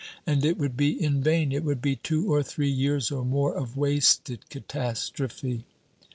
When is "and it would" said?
0.25-0.75